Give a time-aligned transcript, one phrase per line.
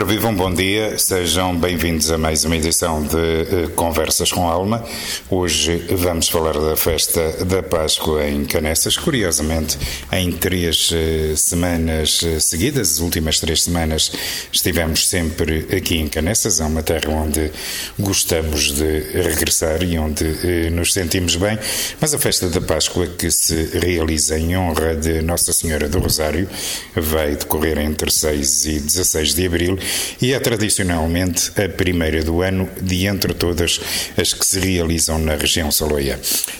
[0.00, 4.82] Ora, vivam, bom dia, sejam bem-vindos a mais uma edição de uh, Conversas com Alma.
[5.28, 8.96] Hoje vamos falar da festa da Páscoa em Canessas.
[8.96, 9.78] Curiosamente,
[10.10, 14.10] em três uh, semanas uh, seguidas, as últimas três semanas,
[14.50, 17.52] estivemos sempre aqui em Canessas, é uma terra onde
[17.98, 20.24] gostamos de regressar e onde
[20.70, 21.58] nos sentimos bem.
[22.00, 26.48] Mas a festa da Páscoa, que se realiza em honra de Nossa Senhora do Rosário,
[26.96, 29.78] vai decorrer entre 6 e 16 de abril
[30.20, 33.80] e é tradicionalmente a primeira do ano de entre todas
[34.16, 36.18] as que se realizam na região saloia.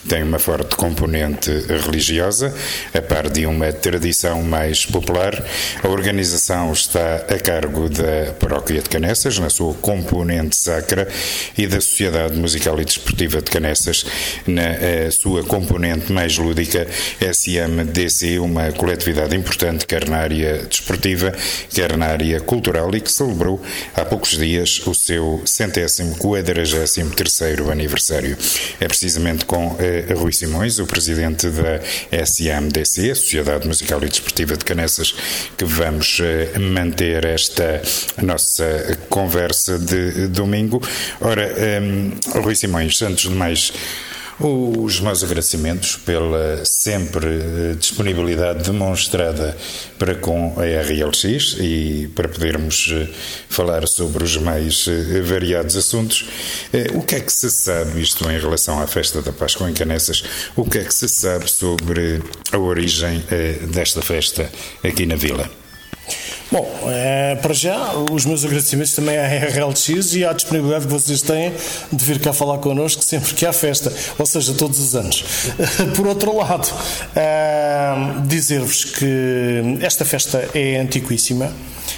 [0.09, 1.51] Tem uma forte componente
[1.85, 2.55] religiosa,
[2.95, 5.45] a par de uma tradição mais popular.
[5.83, 11.09] A organização está a cargo da Paróquia de Canessas, na sua componente sacra,
[11.57, 14.05] e da Sociedade Musical e Desportiva de Canessas,
[14.47, 16.87] na sua componente mais lúdica,
[17.21, 21.33] SMDC, uma coletividade importante, quer na área desportiva,
[21.73, 23.61] quer na área cultural e que celebrou
[23.95, 28.37] há poucos dias o seu centésimo quadragésimo terceiro aniversário.
[28.79, 31.81] É precisamente com eh, Rui Simões, o presidente da
[32.25, 35.15] SMDC, Sociedade Musical e Desportiva de Canessas,
[35.57, 37.83] que vamos eh, manter esta
[38.23, 40.81] nossa conversa de domingo.
[41.21, 41.81] Ora, eh,
[42.41, 43.73] Rui Simões, antes de mais
[44.41, 49.57] os meus agradecimentos pela sempre eh, disponibilidade demonstrada
[49.99, 53.09] para com a RLX e para podermos eh,
[53.51, 56.27] falar sobre os mais eh, variados assuntos.
[56.95, 60.23] O que é que se sabe, isto em relação à festa da Páscoa em Canessas,
[60.57, 63.23] o que é que se sabe sobre a origem
[63.73, 64.51] desta festa
[64.83, 65.60] aqui na Vila?
[66.51, 71.23] Bom, é, para já, os meus agradecimentos também à RLX e à disponibilidade que vocês
[71.23, 71.53] têm
[71.93, 75.25] de vir cá falar connosco sempre que há festa, ou seja, todos os anos.
[75.95, 76.69] Por outro lado,
[77.15, 77.95] é,
[78.27, 81.53] dizer-vos que esta festa é antiquíssima.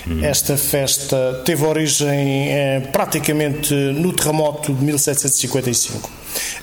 [0.07, 0.23] Hum.
[0.23, 6.11] Esta festa teve origem é, praticamente no terremoto de 1755,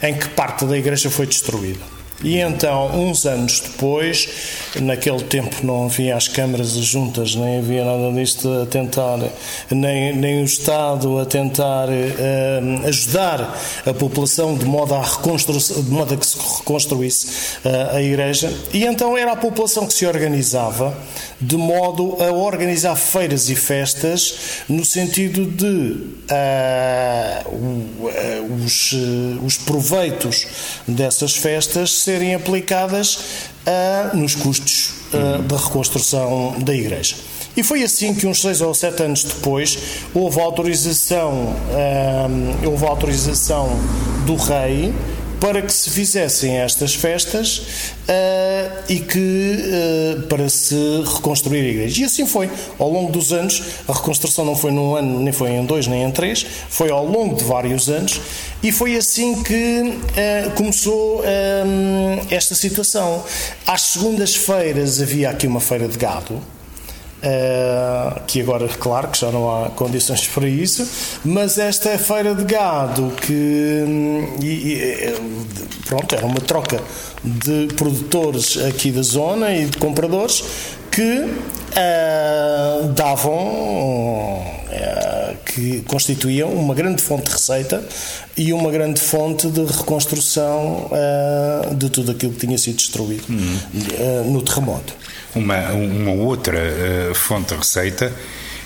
[0.04, 1.99] em que parte da igreja foi destruída.
[2.22, 4.28] E então, uns anos depois,
[4.82, 9.20] naquele tempo não havia as câmaras juntas, nem havia nada disto a tentar,
[9.72, 16.14] nem, nem o Estado a tentar uh, ajudar a população de modo a, de modo
[16.14, 17.28] a que se reconstruísse
[17.64, 18.54] uh, a igreja.
[18.74, 20.98] E então era a população que se organizava
[21.40, 27.46] de modo a organizar feiras e festas no sentido de uh,
[28.66, 28.94] os,
[29.42, 30.48] os proveitos
[30.86, 33.20] dessas festas serem aplicadas
[33.68, 37.16] uh, nos custos uh, da reconstrução da igreja.
[37.56, 39.78] E foi assim que uns seis ou sete anos depois
[40.14, 43.70] houve autorização, uh, houve autorização
[44.26, 44.92] do rei
[45.40, 49.56] para que se fizessem estas festas uh, e que
[50.18, 50.76] uh, para se
[51.16, 52.02] reconstruir a igreja.
[52.02, 52.50] E assim foi.
[52.78, 56.04] Ao longo dos anos, a reconstrução não foi num ano, nem foi em dois, nem
[56.04, 58.20] em três, foi ao longo de vários anos,
[58.62, 61.24] e foi assim que uh, começou
[62.30, 63.24] esta situação.
[63.66, 66.42] Às segundas-feiras havia aqui uma feira de gado
[67.22, 70.88] Uh, que agora, claro, que já não há condições para isso,
[71.26, 73.84] mas esta é feira de gado que
[74.42, 75.16] e, e,
[75.86, 76.82] pronto, era uma troca
[77.22, 80.46] de produtores aqui da zona e de compradores
[80.90, 81.30] que
[81.72, 87.84] uh, davam uh, que constituíam uma grande fonte de receita
[88.38, 90.90] e uma grande fonte de reconstrução
[91.76, 94.32] de tudo aquilo que tinha sido destruído uhum.
[94.32, 94.94] no terremoto.
[95.36, 98.14] Uma, uma outra uh, fonte de receita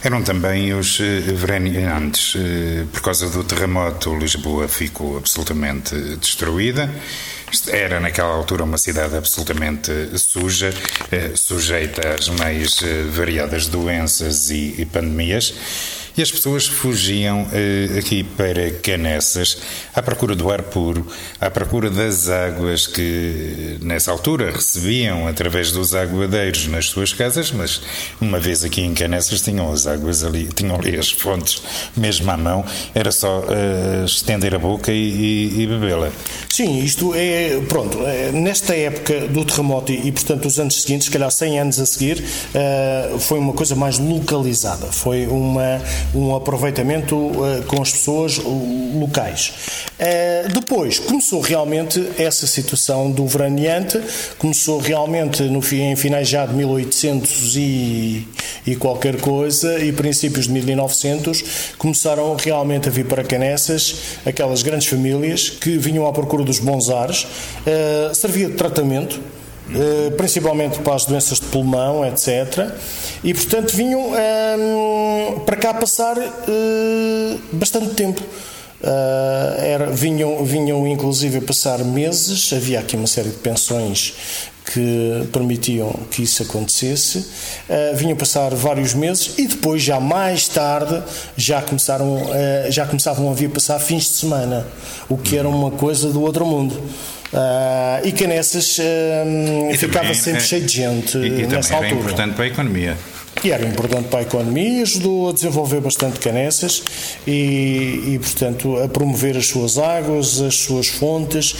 [0.03, 1.03] eram também os uh,
[1.35, 2.35] veraneantes.
[2.35, 6.89] Uh, por causa do terremoto, Lisboa ficou absolutamente destruída.
[7.67, 10.73] Era naquela altura uma cidade absolutamente suja,
[11.35, 12.79] sujeita às mais
[13.11, 15.53] variadas doenças e pandemias.
[16.15, 19.57] E as pessoas fugiam eh, aqui para Canessas
[19.93, 21.07] à procura do ar puro,
[21.41, 27.81] à procura das águas que nessa altura recebiam através dos aguadeiros nas suas casas, mas
[28.21, 31.61] uma vez aqui em Canessas tinham as águas ali, tinham ali as fontes
[31.97, 32.63] mesmo à mão,
[32.93, 36.11] era só uh, estender a boca e, e, e bebê-la.
[36.49, 41.11] Sim, isto é, pronto, é, nesta época do terremoto e, portanto, os anos seguintes, se
[41.11, 42.23] calhar 100 anos a seguir,
[43.19, 45.81] foi uma coisa mais localizada, foi uma,
[46.13, 49.53] um aproveitamento uh, com as pessoas locais.
[49.99, 53.99] Uh, depois, começou realmente essa situação do veraneante,
[54.37, 58.27] começou realmente no, em finais já de 1800 e,
[58.65, 61.43] e qualquer coisa, e princípios de 1900,
[61.77, 63.95] começaram realmente a vir para Canessas
[64.25, 67.27] aquelas grandes famílias que vinham à procura dos bons ares,
[68.13, 69.19] servia de tratamento,
[70.17, 72.69] principalmente para as doenças de pulmão, etc.
[73.23, 78.21] E, portanto, vinham ehm, para cá passar uh, bastante tempo.
[78.83, 84.13] Uh, era, vinham, vinham inclusive passar meses, havia aqui uma série de pensões
[84.65, 87.19] que permitiam que isso acontecesse.
[87.69, 91.01] Uh, vinham passar vários meses e depois, já mais tarde,
[91.37, 94.67] já, começaram, uh, já começavam a vir passar fins de semana,
[95.07, 96.75] o que era uma coisa do outro mundo.
[97.33, 101.87] Uh, e Canessas uh, ficava sempre é, cheio de gente e, e nessa altura.
[101.87, 102.97] Era importante para a economia.
[103.43, 106.83] E era importante para a economia, ajudou a desenvolver bastante Canessas
[107.27, 111.53] e, e portanto, a promover as suas águas, as suas fontes,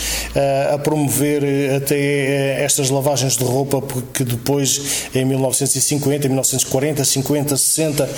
[0.72, 1.44] a promover
[1.75, 8.10] até eh, estas lavagens de roupa, porque depois, em 1950, 1940, 50, 60,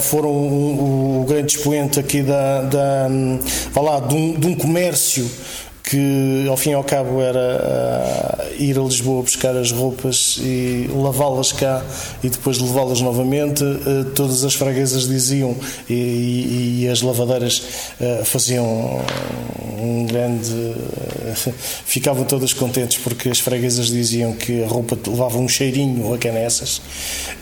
[0.00, 3.08] foram o, grande expoente aqui da, da,
[3.80, 5.30] lá, de, um, de um comércio
[5.92, 10.88] que ao fim e ao cabo era uh, ir a Lisboa buscar as roupas e
[10.90, 11.84] lavá-las cá
[12.24, 13.62] e depois levá-las novamente.
[13.62, 15.54] Uh, todas as freguesas diziam
[15.90, 17.62] e, e, e as lavadeiras
[18.00, 19.02] uh, faziam
[19.78, 20.74] um grande.
[21.84, 26.80] ficavam todas contentes porque as freguesas diziam que a roupa levava um cheirinho a canessas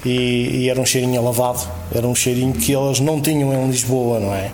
[0.05, 3.71] e, e era um cheirinho a lavado, era um cheirinho que elas não tinham em
[3.71, 4.51] Lisboa, não é?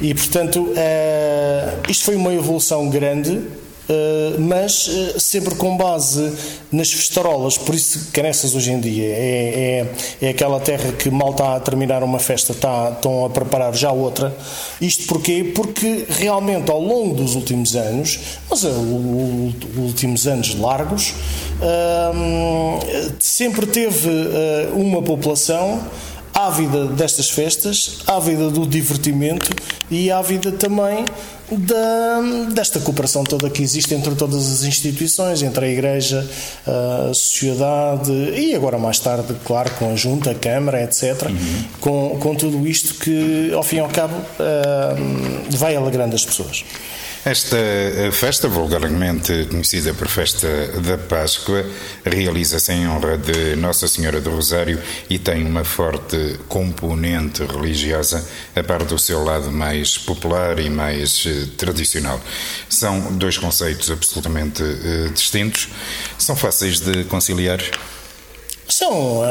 [0.00, 6.32] E, portanto, uh, isto foi uma evolução grande, uh, mas uh, sempre com base
[6.72, 7.58] nas festarolas.
[7.58, 9.86] Por isso, Canessas hoje em dia é,
[10.20, 13.74] é, é, aquela terra que mal está a terminar uma festa, está, estão a preparar
[13.74, 14.34] já outra.
[14.80, 15.52] Isto porquê?
[15.54, 21.14] Porque realmente ao longo dos últimos anos, mas os últimos anos largos,
[23.18, 24.08] sempre teve
[24.74, 25.80] uma população
[26.34, 29.50] ávida destas festas, ávida do divertimento
[29.90, 31.04] e ávida também
[31.50, 32.20] da,
[32.52, 36.28] desta cooperação toda que existe entre todas as instituições, entre a Igreja,
[36.66, 41.64] a sociedade e agora mais tarde, claro, com a Junta, a Câmara, etc., uhum.
[41.80, 46.64] com, com tudo isto que, ao fim e ao cabo, uh, vai alegrando as pessoas.
[47.24, 50.48] Esta eh, festa, vulgarmente conhecida por Festa
[50.80, 51.66] da Páscoa,
[52.02, 54.80] realiza-se em honra de Nossa Senhora do Rosário
[55.10, 58.26] e tem uma forte componente religiosa,
[58.56, 62.18] a par do seu lado mais popular e mais eh, tradicional.
[62.70, 65.68] São dois conceitos absolutamente uh, distintos,
[66.16, 67.60] são fáceis de conciliar.
[68.70, 69.24] São, uh,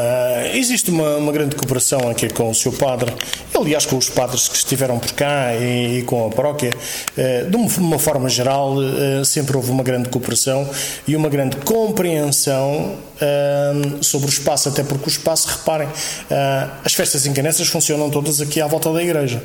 [0.53, 3.13] existe uma, uma, grande cooperação aqui com o seu padre,
[3.55, 6.71] aliás com os padres que estiveram por cá e, e com a paróquia.
[7.17, 10.69] Uh, de uma, forma geral, uh, sempre houve uma grande cooperação
[11.07, 12.97] e uma grande compreensão
[14.01, 15.89] sobre o espaço, até porque o espaço, reparem,
[16.85, 19.43] as festas encanessas funcionam todas aqui à volta da igreja.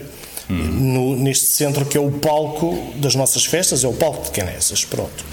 [0.49, 0.55] Hum.
[0.55, 4.85] No, neste centro que é o palco das nossas festas, é o palco de Canessas,
[4.85, 5.25] pronto.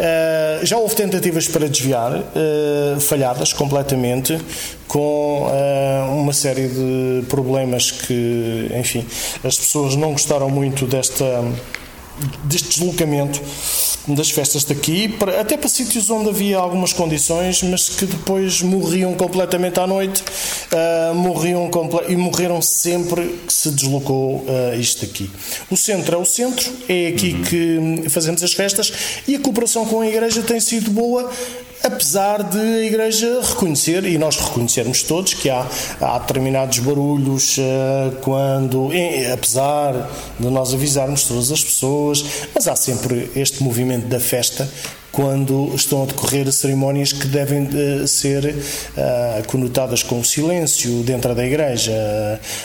[0.00, 4.38] Uh, já houve tentativas para desviar, uh, falhadas completamente,
[4.88, 9.06] com uh, uma série de problemas que, enfim,
[9.44, 11.44] as pessoas não gostaram muito desta,
[12.44, 13.40] deste deslocamento
[14.08, 19.14] das festas daqui, para, até para sítios onde havia algumas condições, mas que depois morriam
[19.14, 21.70] completamente à noite, uh, morriam
[22.08, 25.30] e morreram sempre que se deslocou uh, isto aqui.
[25.70, 27.96] O centro é o centro, é aqui uhum.
[28.02, 28.92] que fazemos as festas
[29.28, 31.30] e a cooperação com a Igreja tem sido boa
[31.82, 35.66] apesar de a Igreja reconhecer, e nós reconhecermos todos, que há,
[36.00, 38.90] há determinados barulhos uh, quando,
[39.32, 44.68] apesar de nós avisarmos todas as pessoas, mas há sempre este movimento da festa
[45.12, 51.44] quando estão a decorrer cerimónias que devem uh, ser uh, conotadas com silêncio dentro da
[51.44, 51.92] igreja,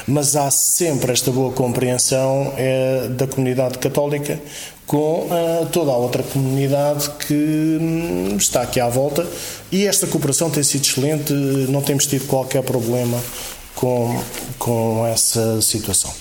[0.07, 4.39] mas há sempre esta boa compreensão uh, da comunidade católica
[4.88, 5.27] com
[5.72, 9.25] toda a outra comunidade que um, está aqui à volta
[9.72, 13.20] e esta cooperação tem sido excelente, não temos tido qualquer problema
[13.74, 14.22] com,
[14.60, 16.13] com essa situação.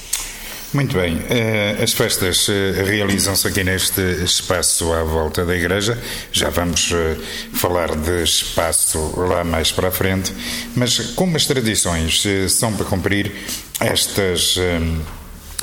[0.73, 1.23] Muito bem.
[1.31, 5.97] Eh, as festas eh, realizam-se aqui neste espaço à volta da igreja.
[6.33, 6.93] Já vamos
[7.53, 10.35] falar de espaço lá mais para a frente.
[10.75, 13.31] Mas como as tradições são para cumprir,
[13.79, 14.59] estas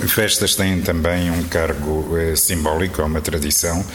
[0.07, 3.85] festas têm também um cargo simbólico, é uma tradição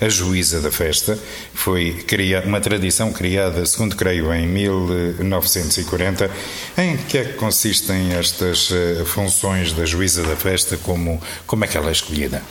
[0.00, 1.18] a juíza da festa.
[1.54, 2.04] Foi
[2.44, 6.30] uma tradição criada, segundo creio, em 1940.
[6.78, 10.76] Em que é que consistem estas eh, funções da juíza da festa?
[10.78, 12.42] Como, como é que ela é escolhida?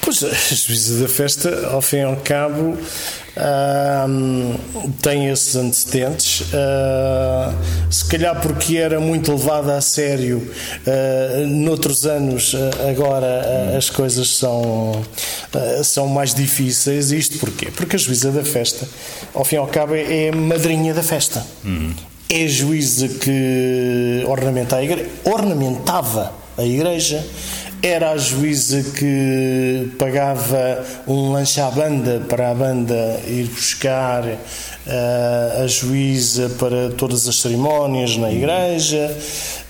[0.00, 2.78] Pois, a juíza da festa, ao fim e ao cabo,
[3.36, 4.58] uh,
[5.02, 6.40] tem esses antecedentes.
[6.40, 7.54] Uh,
[7.90, 10.38] se calhar porque era muito levada a sério
[10.86, 12.58] uh, noutros anos, uh,
[12.90, 15.02] agora as coisas são,
[15.84, 17.12] são mais difíceis.
[17.12, 17.70] Isto porquê?
[17.70, 18.88] Porque a juíza da festa,
[19.34, 21.44] ao fim e ao cabo, é a madrinha da festa.
[21.64, 21.94] Uhum.
[22.28, 27.24] É a juíza que ornamenta a igreja, ornamentava a igreja
[27.82, 35.62] era a juíza que pagava um lanche à banda para a banda ir buscar uh,
[35.62, 39.16] a juíza para todas as cerimónias na igreja.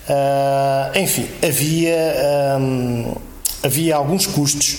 [0.09, 3.15] Uh, enfim, havia, um,
[3.63, 4.79] havia alguns custos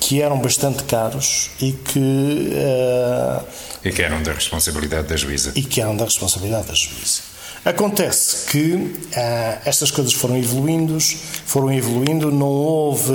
[0.00, 2.52] que eram bastante caros e que.
[2.52, 3.44] Uh,
[3.84, 5.52] e que eram da responsabilidade da juíza.
[5.54, 7.27] E que eram da responsabilidade da juíza.
[7.68, 10.98] Acontece que ah, estas coisas foram evoluindo,
[11.44, 13.12] foram evoluindo, não houve,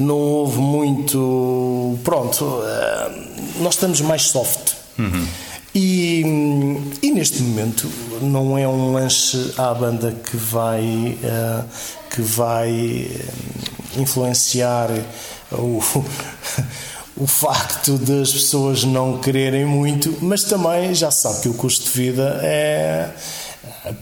[0.00, 1.96] não houve muito.
[2.02, 3.14] Pronto, ah,
[3.60, 4.72] nós estamos mais soft.
[4.98, 5.28] Uhum.
[5.72, 6.22] E,
[7.02, 7.88] e, neste momento
[8.20, 11.64] não é um lanche à banda que vai, uh,
[12.10, 13.08] que vai
[13.96, 14.90] influenciar
[15.52, 15.80] o,
[17.16, 21.90] o facto das pessoas não quererem muito, mas também já sabe que o custo de
[21.90, 23.08] vida é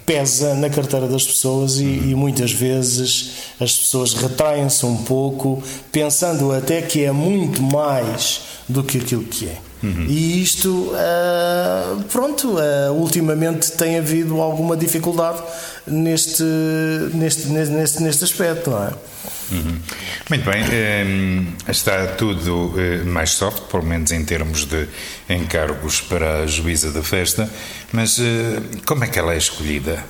[0.05, 6.53] pesa na carteira das pessoas e, e muitas vezes as pessoas retraem-se um pouco, pensando
[6.53, 9.70] até que é muito mais do que aquilo que é.
[9.83, 10.07] Uhum.
[10.09, 15.43] E isto, uh, pronto, uh, ultimamente tem havido alguma dificuldade
[15.87, 16.43] neste,
[17.15, 18.91] neste, neste, neste aspecto, não é?
[19.51, 19.79] Uhum.
[20.29, 24.87] Muito bem, ehm, está tudo eh, mais soft, pelo menos em termos de
[25.29, 27.51] encargos para a juíza da festa,
[27.93, 30.05] mas eh, como é que ela é escolhida?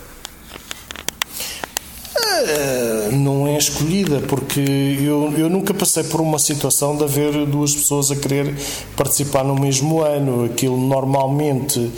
[2.47, 7.75] Eh, não é escolhida, porque eu, eu nunca passei por uma situação de haver duas
[7.75, 8.55] pessoas a querer
[8.97, 10.45] participar no mesmo ano.
[10.45, 11.93] Aquilo normalmente uh,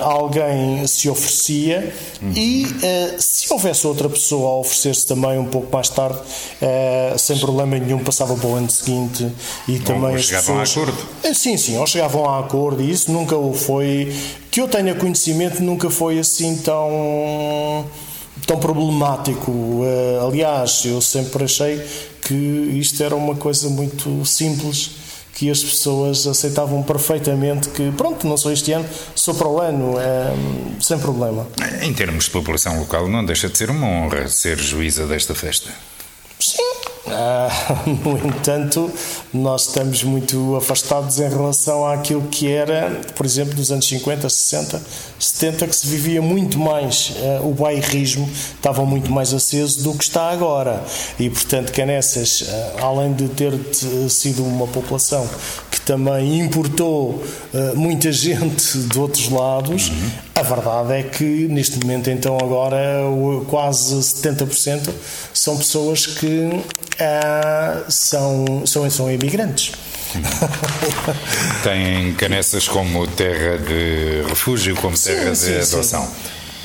[0.00, 2.32] alguém se oferecia uhum.
[2.34, 6.18] e uh, se houvesse outra pessoa a oferecer-se também um pouco mais tarde,
[7.18, 9.30] sem problema nenhum, passava para o ano seguinte
[9.68, 10.88] e Bom, também as chegavam pessoas...
[10.88, 11.34] a acordo.
[11.34, 14.14] Sim, sim, ou chegavam a acordo e isso nunca foi.
[14.50, 17.84] Que eu tenha conhecimento, nunca foi assim tão
[18.46, 19.50] tão problemático.
[19.50, 21.84] Uh, aliás, eu sempre achei
[22.22, 24.90] que isto era uma coisa muito simples
[25.34, 29.98] que as pessoas aceitavam perfeitamente que pronto, não sou este ano, sou para o ano,
[29.98, 30.32] é,
[30.80, 31.46] sem problema.
[31.82, 35.70] Em termos de população local, não deixa de ser uma honra ser juíza desta festa.
[36.38, 36.62] Sim,
[37.06, 38.90] ah, no entanto,
[39.32, 44.82] nós estamos muito afastados em relação àquilo que era, por exemplo, dos anos 50, 60,
[45.18, 50.04] 70, que se vivia muito mais, uh, o bairrismo estava muito mais aceso do que
[50.04, 50.82] está agora.
[51.18, 53.52] E, portanto, Canessas, uh, além de ter
[54.08, 55.28] sido uma população
[55.84, 57.22] também importou
[57.52, 60.10] uh, muita gente de outros lados, uhum.
[60.34, 62.78] a verdade é que neste momento, então, agora
[63.48, 64.90] quase 70%
[65.32, 69.72] são pessoas que uh, são, são, são imigrantes.
[71.62, 76.02] Têm Canessas como terra de refúgio, como terra sim, de sim, adoção.
[76.02, 76.12] Sim.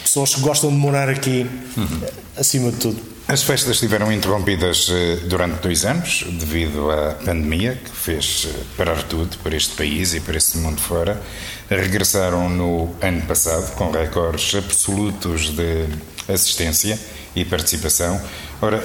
[0.03, 1.45] Pessoas que gostam de morar aqui,
[1.75, 2.01] uhum.
[2.37, 3.18] acima de tudo.
[3.29, 9.03] As festas estiveram interrompidas eh, durante dois anos devido à pandemia que fez eh, parar
[9.03, 11.21] tudo para este país e para este mundo fora.
[11.69, 15.85] Regressaram no ano passado com recordes absolutos de
[16.27, 16.99] assistência
[17.35, 18.19] e participação.
[18.63, 18.81] Ora,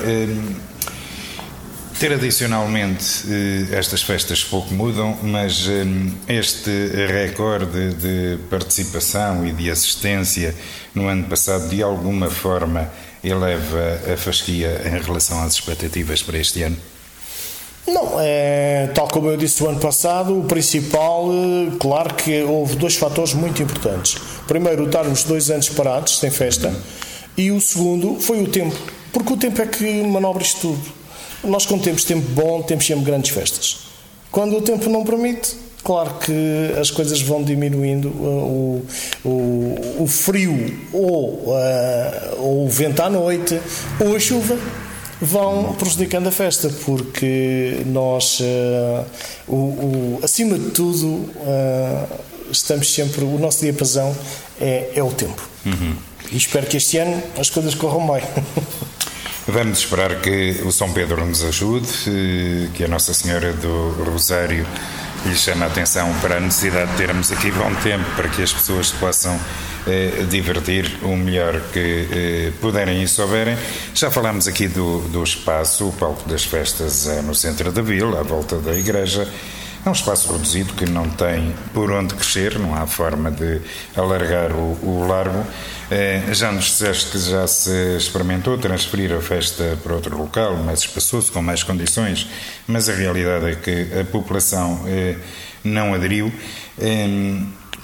[1.99, 5.71] Tradicionalmente, eh, estas festas pouco mudam, mas
[6.29, 6.71] este
[7.07, 10.55] recorde de participação e de assistência
[10.95, 12.91] no ano passado, de alguma forma,
[13.25, 16.77] eleva a fasquia em relação às expectativas para este ano?
[17.87, 22.77] Não, é, tal como eu disse o ano passado, o principal, eh, claro que houve
[22.77, 24.17] dois fatores muito importantes.
[24.47, 26.77] Primeiro, estarmos dois anos parados, sem festa, uhum.
[27.37, 28.75] e o segundo foi o tempo,
[29.13, 30.83] porque o tempo é que manobra isto tudo.
[31.45, 33.81] Nós, quando temos tempo bom, temos sempre grandes festas.
[34.31, 35.55] Quando o tempo não permite,
[35.85, 38.87] claro que as coisas vão diminuindo, o,
[39.23, 43.61] o, o frio ou, uh, ou o vento à noite
[44.01, 44.59] ou a chuva
[45.21, 49.05] vão prejudicando a festa, porque nós, uh,
[49.47, 52.09] o, o, acima de tudo, uh,
[52.51, 54.15] estamos sempre, o nosso diapasão
[54.61, 55.49] é, é o tempo.
[55.65, 55.95] Uhum.
[56.33, 58.23] E espero que este ano as coisas corram bem.
[59.47, 61.87] Vamos esperar que o São Pedro nos ajude,
[62.73, 64.67] que a Nossa Senhora do Rosário
[65.25, 68.53] lhe chame a atenção para a necessidade de termos aqui bom tempo para que as
[68.53, 69.39] pessoas se possam
[69.87, 73.57] eh, divertir o melhor que eh, puderem e souberem.
[73.95, 78.21] Já falámos aqui do, do espaço, o palco das festas é no centro da vila,
[78.21, 79.29] à volta da igreja.
[79.85, 83.61] É um espaço reduzido que não tem por onde crescer, não há forma de
[83.95, 85.45] alargar o, o largo.
[85.91, 90.79] Eh, já nos disseste que já se experimentou transferir a festa para outro local, mais
[90.79, 92.27] espaçoso, com mais condições,
[92.67, 95.17] mas a realidade é que a população eh,
[95.63, 96.33] não aderiu.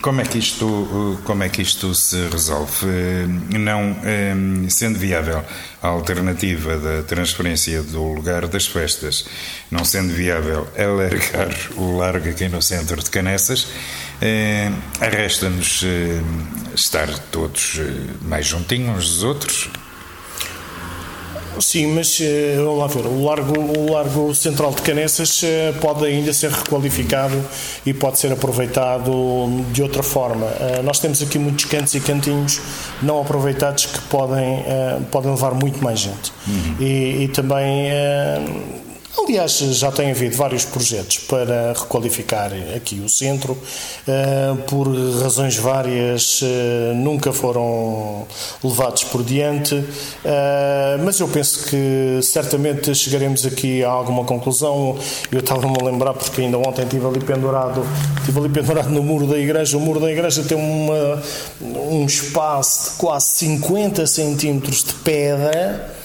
[0.00, 2.86] Eh, como é que isto, como é que isto se resolve?
[3.58, 3.96] Não
[4.68, 5.44] sendo viável
[5.82, 9.26] a alternativa da transferência do lugar das festas,
[9.70, 13.66] não sendo viável alargar o largo aqui no centro de Canessas,
[15.00, 15.84] resta-nos
[16.74, 17.80] estar todos
[18.22, 19.70] mais juntinhos uns dos outros,
[21.60, 23.06] Sim, mas eh, vamos lá ver.
[23.06, 27.36] O largo, o largo central de Canessas eh, pode ainda ser requalificado
[27.84, 30.46] e pode ser aproveitado de outra forma.
[30.46, 32.60] Eh, nós temos aqui muitos cantos e cantinhos
[33.02, 34.64] não aproveitados que podem,
[35.10, 36.32] podem levar muito mais gente.
[36.46, 36.76] Uhum.
[36.80, 37.90] E, e, também
[39.22, 43.56] Aliás, já tem havido vários projetos para requalificar aqui o centro,
[44.08, 44.88] eh, por
[45.22, 48.26] razões várias eh, nunca foram
[48.64, 49.84] levados por diante,
[50.24, 54.96] eh, mas eu penso que certamente chegaremos aqui a alguma conclusão.
[55.30, 57.86] Eu estava-me a lembrar, porque ainda ontem estive ali pendurado,
[58.20, 59.76] estive ali pendurado no muro da igreja.
[59.76, 61.22] O muro da igreja tem uma,
[61.60, 65.99] um espaço de quase 50 centímetros de pedra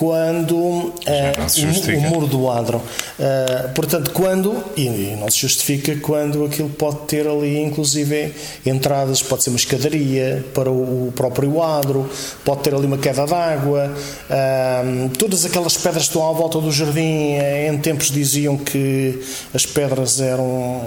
[0.00, 2.78] quando uh, o, o, muro do adro.
[2.78, 9.20] Uh, portanto, quando, e, e, não se justifica quando aquilo pode ter ali, inclusive, entradas,
[9.20, 12.08] pode ser uma escadaria para o, o próprio adro,
[12.42, 13.92] pode ter ali uma queda d'água,
[14.30, 17.34] uh, todas aquelas pedras que estão à volta do jardim,
[17.68, 19.20] em tempos diziam que
[19.52, 20.80] as pedras eram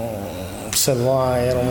[0.76, 1.62] sei lá, era,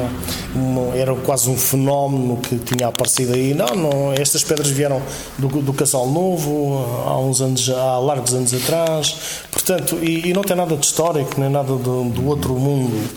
[0.94, 3.54] era quase um fenómeno que tinha aparecido aí.
[3.54, 5.02] Não, não estas pedras vieram
[5.38, 9.16] do, do Casal Novo há uns anos, há largos anos atrás,
[9.50, 13.09] portanto, e, e não tem nada de histórico, nem nada do, do outro mundo.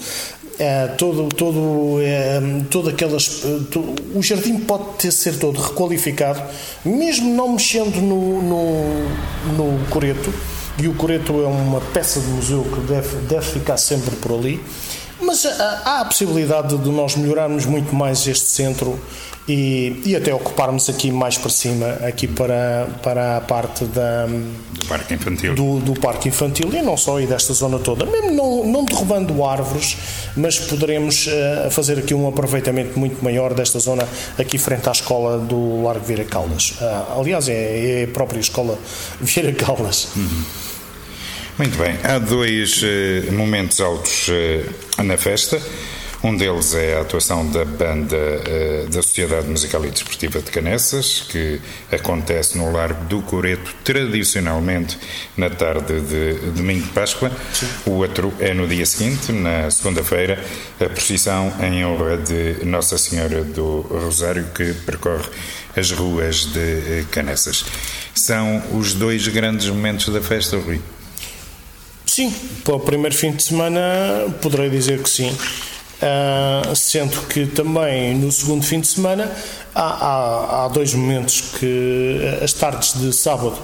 [0.57, 3.43] É, todo, todo, é, todo aquelas,
[4.13, 6.41] o jardim pode ter ser todo requalificado,
[6.85, 10.33] mesmo não mexendo no, no, no coreto,
[10.81, 14.61] e o coreto é uma peça de museu que deve, deve ficar sempre por ali.
[15.21, 18.99] Mas há, há a possibilidade de nós melhorarmos muito mais este centro
[19.47, 24.86] e, e até ocuparmos aqui mais para cima, aqui para, para a parte da, do
[24.88, 25.53] parque infantil.
[25.53, 28.05] Do, do parque infantil e não só, e desta zona toda.
[28.05, 29.97] Mesmo não, não derrubando árvores,
[30.36, 35.38] mas poderemos uh, fazer aqui um aproveitamento muito maior desta zona aqui frente à escola
[35.38, 36.71] do Largo Vieira Caldas.
[36.81, 38.79] Uh, aliás, é, é, a própria escola
[39.21, 40.08] Vieira Caldas.
[40.15, 40.43] Uhum.
[41.60, 44.27] Muito bem, há dois uh, momentos altos
[44.97, 45.62] na festa.
[46.25, 51.21] Um deles é a atuação da banda uh, da Sociedade Musical e Desportiva de Canessas,
[51.29, 51.61] que
[51.91, 54.97] acontece no Largo do Coreto, tradicionalmente
[55.38, 57.31] na tarde de domingo de Páscoa.
[57.53, 57.67] Sim.
[57.85, 60.43] O outro é no dia seguinte, na segunda-feira,
[60.79, 65.29] a procissão em honra de Nossa Senhora do Rosário, que percorre
[65.77, 67.65] as ruas de Canessas.
[68.15, 70.81] São os dois grandes momentos da festa, Rui.
[72.07, 72.33] Sim,
[72.63, 73.79] para o primeiro fim de semana
[74.41, 75.31] poderei dizer que sim.
[75.95, 79.31] Uh, sendo que também no segundo fim de semana
[79.73, 83.55] há, há, há, dois momentos que as tardes de sábado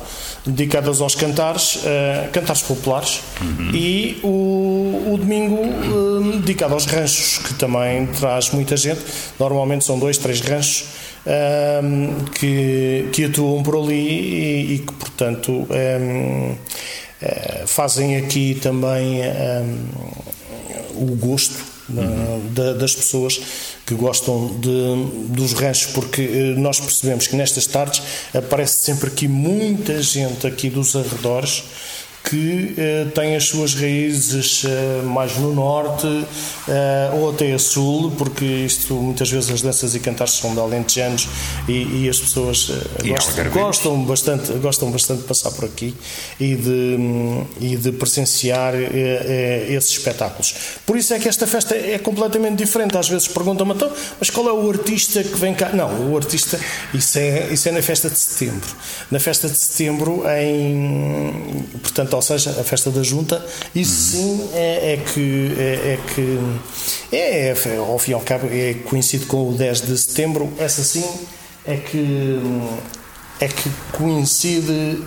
[0.45, 3.71] dedicadas aos cantares, uh, cantares populares uhum.
[3.73, 9.01] e o, o domingo uh, dedicado aos ranchos, que também traz muita gente.
[9.37, 10.85] Normalmente são dois, três ranchos
[12.33, 16.55] que, que atuam por ali e, e que, portanto, um,
[17.21, 22.77] eh, fazem aqui também um, o gosto uhum.
[22.77, 23.41] das pessoas
[23.85, 28.01] que gostam de, dos ranchos, porque eh, nós percebemos que nestas tardes
[28.33, 31.63] aparece sempre aqui muita gente aqui dos arredores
[32.23, 36.07] que eh, tem as suas raízes eh, mais no norte
[36.67, 40.59] eh, ou até a sul, porque isto muitas vezes as danças e cantares são de
[40.59, 41.27] alentejanos
[41.67, 45.93] e, e as pessoas eh, E gostam, gostam bastante, gostam bastante de passar por aqui
[46.39, 46.97] e de,
[47.59, 50.53] e de presenciar eh, eh, esses espetáculos.
[50.85, 52.97] Por isso é que esta festa é completamente diferente.
[52.97, 55.69] Às vezes perguntam-me, então, mas qual é o artista que vem cá?
[55.73, 56.59] Não, o artista,
[56.93, 58.69] isso é, isso é na festa de setembro.
[59.09, 61.30] Na festa de setembro, em,
[61.91, 66.39] portanto, ou seja, a festa da Junta, isso sim é, é que, é, é que
[67.11, 70.83] é, é, ao fim e ao cabo, é coincide com o 10 de setembro, essa
[70.83, 71.05] sim
[71.65, 72.39] é que
[73.39, 75.03] é que coincide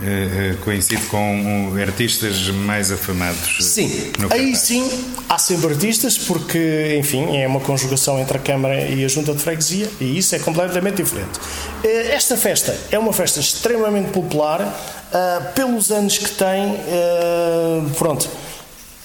[0.00, 3.58] Eh, eh, coincide com artistas mais afamados.
[3.60, 4.88] Sim, aí sim
[5.28, 9.42] há sempre artistas, porque, enfim, é uma conjugação entre a Câmara e a Junta de
[9.42, 11.38] Freguesia e isso é completamente diferente.
[11.84, 18.28] Eh, Esta festa é uma festa extremamente popular, ah, pelos anos que tem, ah, pronto.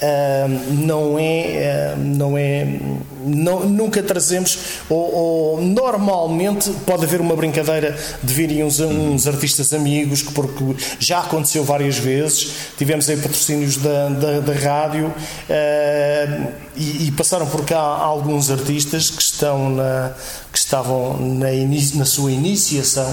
[0.02, 2.68] ah, não é, ah, não é,
[3.26, 4.58] não- nunca trazemos,
[4.90, 10.64] ou, ou normalmente pode haver uma brincadeira de virem uns, uns artistas amigos, que porque
[11.00, 15.12] já aconteceu várias vezes, tivemos aí patrocínios da, da, da rádio
[15.50, 20.12] ah, e, e passaram por cá alguns artistas que estão na,
[20.54, 23.12] que estavam na, ini- na sua iniciação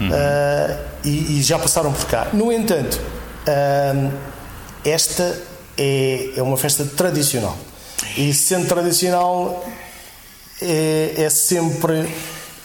[0.00, 2.28] ah, e, e já passaram por cá.
[2.32, 3.00] No entanto,
[3.46, 4.10] ah,
[4.84, 5.36] esta
[5.78, 7.56] é, é uma festa tradicional.
[8.16, 9.64] E sendo tradicional,
[10.60, 12.08] é, é sempre.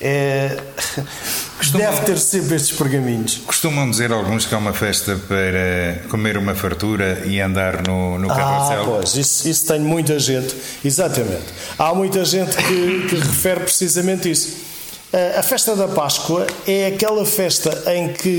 [0.01, 0.57] é-
[1.73, 3.41] deve ter sempre estes pergaminhos.
[3.45, 8.31] Costumam dizer alguns que é uma festa para comer uma fartura e andar no, no
[8.31, 8.85] Ah, carrossel.
[8.85, 11.45] pois, isso, isso tem muita gente, exatamente.
[11.77, 14.68] Há muita gente que, que refere precisamente isso.
[15.11, 18.29] A a festa da Páscoa é aquela festa em que,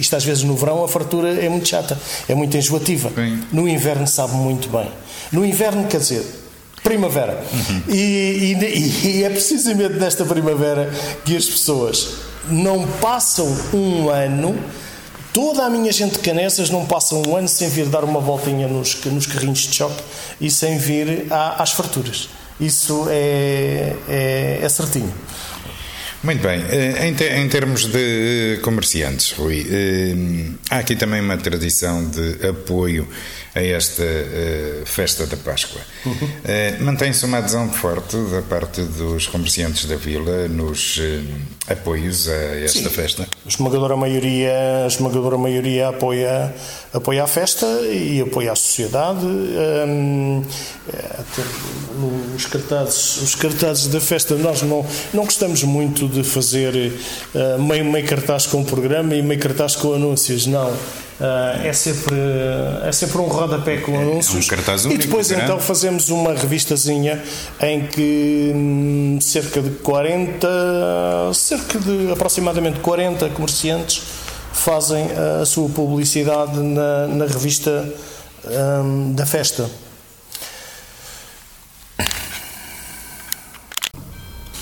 [0.00, 3.10] isto às vezes no verão, a fartura é muito chata, é muito enjoativa.
[3.14, 3.42] Sim.
[3.52, 4.88] No inverno sabe muito bem.
[5.30, 6.24] No inverno, quer dizer,
[6.82, 7.40] primavera.
[7.88, 10.90] E, e- e é precisamente nesta primavera
[11.24, 12.08] que as pessoas
[12.48, 14.58] não passam um ano.
[15.32, 18.66] Toda a minha gente de Canessas não passa um ano sem vir dar uma voltinha
[18.66, 20.02] nos, nos carrinhos de choque
[20.40, 22.28] e sem vir à- às farturas.
[22.58, 25.12] Isso é, é, é certinho.
[26.22, 26.60] Muito bem.
[26.70, 30.14] Eh, Em, te- em termos de eh, comerciantes, Rui, eh,
[30.70, 33.08] há aqui também uma tradição de apoio
[33.54, 34.02] a esta
[34.84, 35.80] festa da Páscoa.
[36.44, 41.00] Eh, Mantém-se uma adesão forte da parte dos comerciantes da vila nos
[41.68, 43.22] apoios a esta festa?
[43.44, 46.54] A esmagadora maioria, a esmagadora maioria apoia,
[46.92, 49.24] apoia a festa e apoia a sociedade.
[49.24, 50.44] Hum,
[50.92, 56.92] é, os, cartazes, os cartazes da festa, nós não, não gostamos muito de fazer
[57.34, 60.72] eh, meio, meio cartaz com o programa e meio cartaz com anúncios, não.
[61.20, 62.14] Ah, é, sempre,
[62.84, 64.46] é sempre um rodapé com anúncios.
[64.48, 65.44] cartaz e único, depois grande.
[65.44, 67.20] então fazemos uma revistazinha
[67.60, 70.48] em que hum, cerca de 40,
[71.34, 74.02] cerca de aproximadamente 40 comerciantes
[74.52, 75.06] fazem
[75.40, 77.88] a sua publicidade na, na revista
[78.84, 79.68] hum, da festa.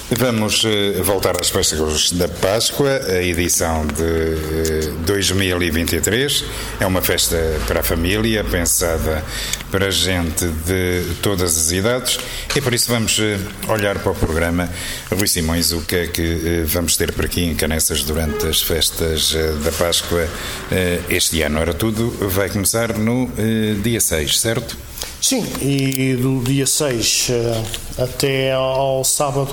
[0.09, 6.45] Vamos eh, voltar às festas da Páscoa, a edição de eh, 2023.
[6.79, 9.25] É uma festa para a família, pensada
[9.69, 12.21] para gente de todas as idades
[12.55, 14.69] e por isso vamos eh, olhar para o programa.
[15.11, 18.63] Rui Simões, o que é que eh, vamos ter por aqui em Canessas durante as
[18.63, 20.29] festas eh, da Páscoa
[20.71, 21.59] eh, este ano?
[21.59, 24.77] Ora, tudo vai começar no eh, dia 6, certo?
[25.21, 27.63] Sim, e do dia 6 eh,
[27.99, 29.53] até ao sábado,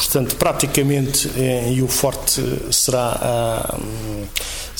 [0.00, 4.24] portanto, praticamente, eh, e o forte será a, hum,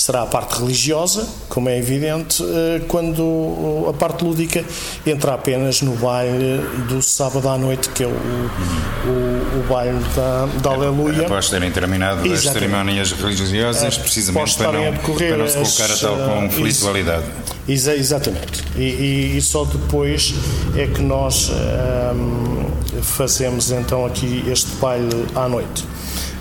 [0.01, 4.65] será a parte religiosa, como é evidente, eh, quando a parte lúdica
[5.07, 6.59] entra apenas no baile
[6.89, 11.27] do sábado à noite, que é o, o, o baile da, da Aleluia.
[11.27, 12.53] Após terem terminado as Exatamente.
[12.53, 17.25] cerimónias religiosas, É, precisamente para não, para não se as, colocar a tal ah, conflitualidade.
[17.69, 18.65] Exa- exatamente.
[18.77, 20.33] E, e- e só depois
[20.77, 22.71] é que nós ahm,
[23.03, 25.85] fazemos então aqui este baile à noite.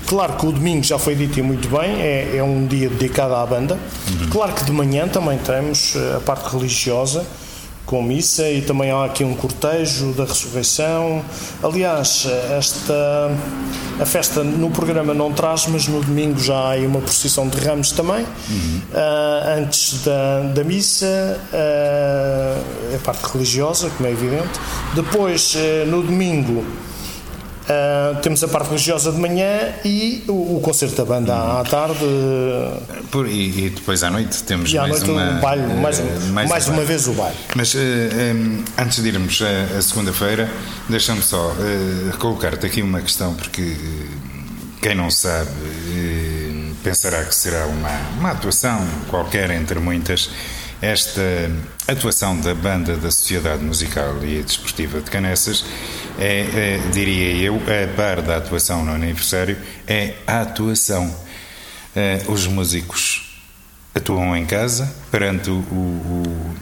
[0.09, 3.35] Claro que o domingo já foi dito e muito bem, é, é um dia dedicado
[3.35, 3.77] à banda.
[4.31, 7.23] Claro que de manhã também temos eh, a parte religiosa,
[7.85, 11.23] com missa e também há aqui um cortejo da ressurreição.
[11.61, 13.31] Aliás, esta
[13.99, 17.59] a festa no programa não traz, mas no domingo já há aí uma procissão de
[17.59, 18.25] ramos também.
[18.93, 24.59] Ah, antes da, da missa, é a parte religiosa, como é evidente.
[24.95, 26.63] Depois, eh, no domingo,
[27.69, 31.99] Uh, temos a parte religiosa de manhã e o, o concerto da banda à tarde.
[33.11, 35.99] Por, e, e, depois à noite temos e à mais noite uma, um baile, mais,
[35.99, 36.03] uh,
[36.33, 37.37] mais, mais um uma vez o baile.
[37.55, 39.39] Mas uh, um, antes de irmos
[39.77, 40.49] a segunda-feira,
[40.89, 41.53] deixa-me só
[42.17, 43.75] colocar-te aqui uma questão, porque
[44.81, 45.51] quem não sabe
[46.83, 50.31] pensará que será uma, uma atuação qualquer entre muitas
[50.81, 51.21] esta
[51.87, 55.65] atuação da banda da Sociedade Musical e Desportiva de Canessas
[56.19, 61.13] é, é, diria eu, a par da atuação no aniversário, é a atuação.
[61.95, 63.39] É, os músicos
[63.95, 66.55] atuam em casa perante o, o,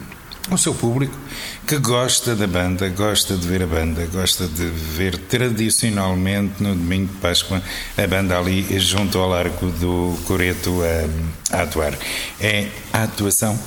[0.52, 1.18] o seu público
[1.68, 7.12] que gosta da banda, gosta de ver a banda, gosta de ver tradicionalmente no domingo
[7.12, 7.62] de Páscoa
[7.98, 10.82] a banda ali junto ao largo do Coreto
[11.52, 11.94] a, a atuar.
[12.40, 13.60] É a atuação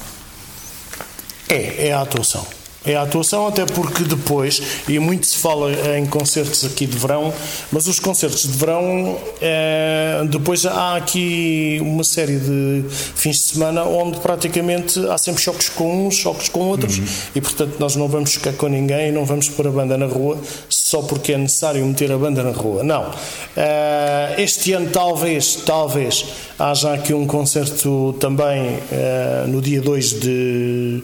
[1.50, 2.46] é, é a atuação.
[2.84, 7.32] É a atuação, até porque depois, e muito se fala em concertos aqui de verão,
[7.70, 13.84] mas os concertos de verão, é, depois há aqui uma série de fins de semana
[13.84, 17.04] onde praticamente há sempre choques com uns, choques com outros, uhum.
[17.34, 20.38] e portanto nós não vamos ficar com ninguém, não vamos pôr a banda na rua
[20.70, 22.82] só porque é necessário meter a banda na rua.
[22.82, 23.10] Não.
[23.54, 26.24] É, este ano, talvez, talvez,
[26.58, 31.02] haja aqui um concerto também é, no dia 2 de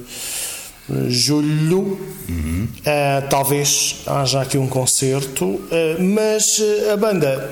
[1.09, 2.69] julho, uhum.
[2.79, 7.51] uh, talvez haja aqui um concerto, uh, mas uh, a banda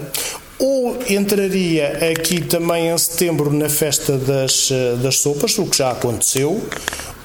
[0.58, 4.70] ou entraria aqui também em setembro na festa das,
[5.02, 6.62] das sopas, o que já aconteceu,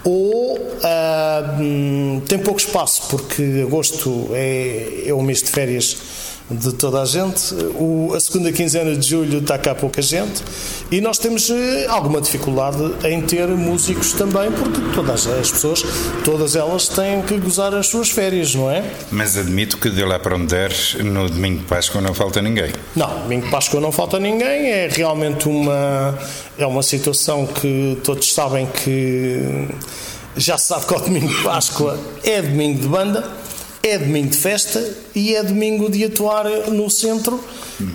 [0.03, 0.59] ou
[1.59, 5.95] hum, tem pouco espaço, porque agosto é, é o mês de férias
[6.49, 7.53] de toda a gente.
[7.75, 10.43] O, a segunda quinzena de julho está cá pouca gente
[10.91, 15.83] e nós temos eh, alguma dificuldade em ter músicos também, porque todas as pessoas,
[16.25, 18.83] todas elas têm que gozar as suas férias, não é?
[19.11, 22.71] Mas admito que de lá para onde der, no domingo de Páscoa não falta ninguém.
[22.95, 26.17] Não, domingo de Páscoa não falta ninguém, é realmente uma,
[26.57, 29.67] é uma situação que todos sabem que
[30.35, 33.48] já se sabe que o domingo de Páscoa é domingo de banda
[33.81, 34.83] é domingo de festa
[35.15, 37.43] e é domingo de atuar no centro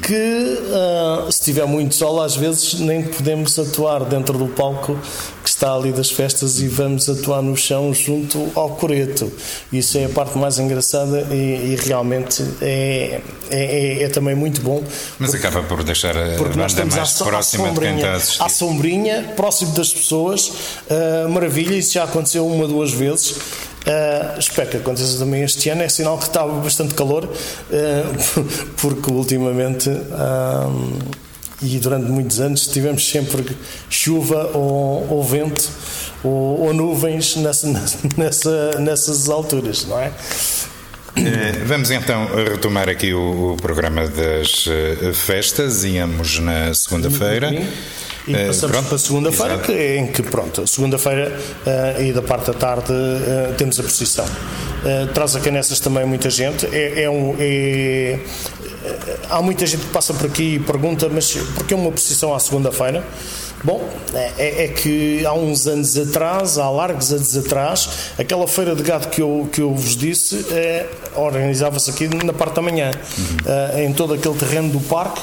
[0.02, 4.98] que uh, se tiver muito sol às vezes nem podemos atuar dentro do palco
[5.42, 9.30] que está ali das festas e vamos atuar no chão junto ao coreto.
[9.70, 13.20] Isso é a parte mais engraçada e, e realmente é,
[13.50, 14.82] é, é, é, também muito bom.
[15.18, 18.48] Mas porque, acaba por deixar a porque nós estamos mais à, próxima à sombrinha, à
[18.48, 23.34] sombrinha, próximo das pessoas uh, maravilha, isso já aconteceu uma, duas vezes
[23.86, 25.82] Uh, espero que aconteça também este ano.
[25.82, 28.44] É sinal que está bastante calor, uh,
[28.80, 31.24] porque ultimamente uh,
[31.62, 33.56] e durante muitos anos tivemos sempre
[33.88, 35.70] chuva ou, ou vento
[36.22, 37.68] ou, ou nuvens nessa,
[38.16, 40.12] nessa, nessas alturas, não é?
[41.66, 44.66] Vamos então retomar aqui o, o programa das
[45.14, 45.84] festas.
[45.84, 47.50] Íamos na segunda-feira.
[48.26, 51.30] E eh, passamos pronto, para segunda-feira, em que, pronto, segunda-feira
[51.66, 54.24] uh, e da parte da tarde uh, temos a procissão.
[54.24, 56.66] Uh, traz a canessas também muita gente.
[56.72, 58.18] É, é um, é,
[59.28, 63.04] há muita gente que passa por aqui e pergunta, mas porquê uma procissão à segunda-feira?
[63.64, 63.82] Bom,
[64.14, 69.08] é, é, que há uns anos atrás, há largos anos atrás, aquela feira de gado
[69.08, 73.80] que eu, que eu vos disse é, organizava-se aqui na parte da manhã, uhum.
[73.80, 75.20] em todo aquele terreno do parque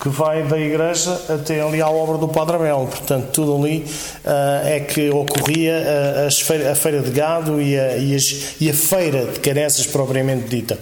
[0.00, 2.88] que vai da igreja até ali à obra do Padre Abel.
[2.90, 3.86] Portanto, tudo ali
[4.24, 5.82] uh, é que ocorria
[6.26, 9.86] uh, feira, a feira de gado e a, e, as, e a feira de careças
[9.86, 10.78] propriamente dita.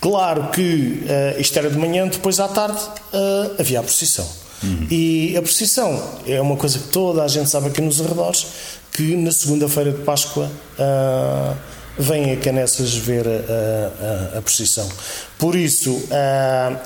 [0.00, 2.80] Claro que uh, isto era de manhã, depois à tarde
[3.58, 4.47] havia a procissão.
[4.62, 4.86] Uhum.
[4.90, 8.46] E a procissão é uma coisa que toda a gente sabe aqui nos arredores,
[8.92, 10.50] que na segunda-feira de Páscoa
[11.98, 14.88] vêm a Canessas ver a, a, a procissão.
[15.38, 16.02] Por isso,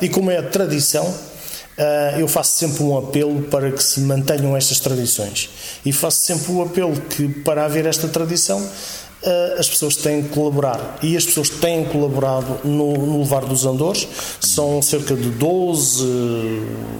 [0.00, 1.14] e como é a tradição,
[1.72, 5.48] Uh, eu faço sempre um apelo para que se mantenham estas tradições.
[5.84, 8.70] E faço sempre o um apelo que, para haver esta tradição, uh,
[9.58, 10.98] as pessoas têm que colaborar.
[11.02, 14.06] E as pessoas têm colaborado no, no levar dos andores.
[14.40, 16.04] São cerca de 12,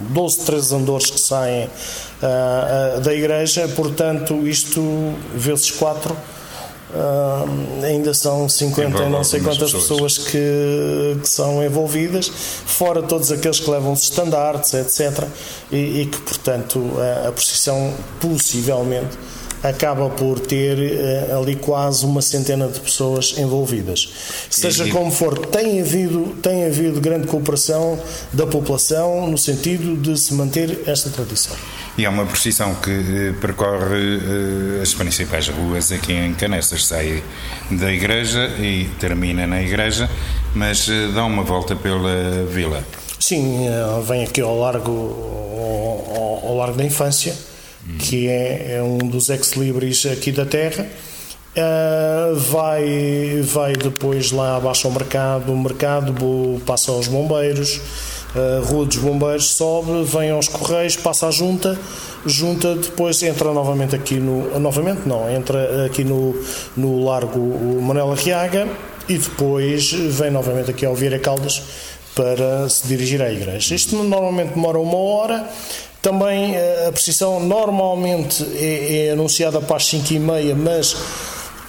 [0.09, 4.81] 12 13 andores que saem uh, da igreja, portanto, isto
[5.35, 6.15] vezes 4
[6.93, 12.31] Uh, ainda são 50 e não sei quantas pessoas, pessoas que, que, são envolvidas,
[12.67, 15.27] fora todos aqueles que levam os estandartes, etc.
[15.71, 16.79] E, e que, portanto,
[17.25, 17.31] a, a
[18.21, 19.17] possivelmente
[19.63, 24.09] acaba por ter uh, ali quase uma centena de pessoas envolvidas.
[24.49, 27.97] Seja e, como for, tem havido, tem havido grande cooperação
[28.33, 31.55] da população no sentido de se manter esta tradição.
[31.97, 36.87] E é uma procissão que eh, percorre eh, as principais ruas aqui em Canessas.
[36.87, 37.23] Sai
[37.69, 40.09] da igreja e termina na igreja,
[40.55, 42.83] mas dá uma volta pela vila.
[43.19, 43.67] Sim,
[44.05, 47.33] vem aqui ao largo, ao, ao largo da infância,
[47.99, 50.87] que é, é, um dos ex-libris aqui da terra.
[51.55, 56.15] Uh, vai, vai depois lá abaixo ao mercado, o mercado
[56.65, 57.79] passa aos bombeiros,
[58.35, 61.79] a Rua dos Bombeiros sobe, vem aos Correios, passa a junta,
[62.25, 64.59] junta depois entra novamente aqui no.
[64.59, 66.35] Novamente não, entra aqui no,
[66.75, 67.39] no Largo
[67.79, 68.67] Manuel Arriaga
[69.07, 71.61] e depois vem novamente aqui ao Vieira Caldas
[72.15, 73.75] para se dirigir à igreja.
[73.75, 75.47] Isto normalmente demora uma hora.
[76.03, 80.97] Também eh, a precisão normalmente é, é anunciada para as 5 e meia, mas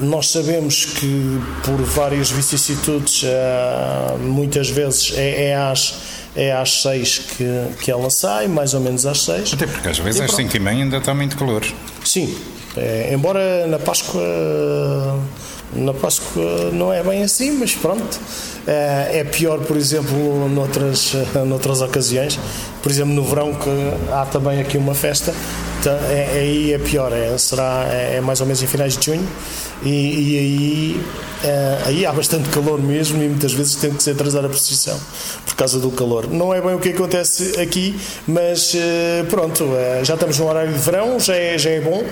[0.01, 5.95] nós sabemos que por várias vicissitudes eh, muitas vezes é, é às
[6.37, 7.45] é às 6 que,
[7.81, 9.55] que ela sai, mais ou menos às 6.
[9.55, 11.65] Até porque às vezes às 5 e meia ainda está muito calor.
[12.05, 12.37] Sim,
[12.77, 14.21] é, embora na Páscoa
[15.73, 18.19] na Páscoa não é bem assim, mas pronto.
[18.67, 21.13] É, é pior, por exemplo, noutras,
[21.47, 22.39] noutras ocasiões.
[22.83, 23.71] Por exemplo, no verão, que
[24.13, 25.35] há também aqui uma festa,
[25.83, 29.07] tá, é, aí é pior, é, será, é, é mais ou menos em finais de
[29.07, 29.27] junho,
[29.83, 31.01] e, e aí,
[31.45, 34.99] é, aí há bastante calor mesmo e muitas vezes tem que se atrasar a procissão
[35.45, 36.27] por causa do calor.
[36.29, 40.73] Não é bem o que acontece aqui, mas eh, pronto, eh, já estamos no horário
[40.73, 42.03] de verão, já é, já é bom.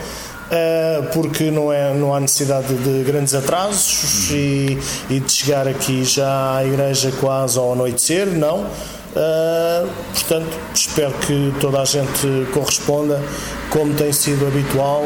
[0.53, 6.05] Uh, porque não, é, não há necessidade de grandes atrasos e, e de chegar aqui
[6.05, 8.59] já à igreja quase ao anoitecer, não.
[8.61, 13.19] Uh, portanto, espero que toda a gente corresponda
[13.71, 15.05] como tem sido habitual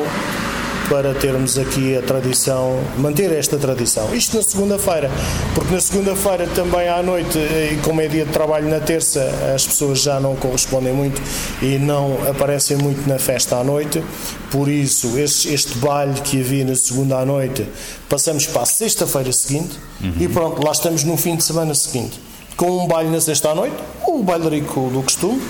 [0.88, 4.14] para termos aqui a tradição, manter esta tradição.
[4.14, 5.10] Isto na segunda-feira,
[5.54, 9.22] porque na segunda-feira também à noite, e como é dia de trabalho na terça,
[9.54, 11.20] as pessoas já não correspondem muito
[11.60, 14.02] e não aparecem muito na festa à noite.
[14.50, 17.66] Por isso, este, este baile que havia na segunda à noite,
[18.08, 20.14] passamos para a sexta-feira seguinte uhum.
[20.20, 22.20] e pronto, lá estamos no fim de semana seguinte.
[22.56, 25.42] Com um baile na sexta à noite, o baile rico do costume,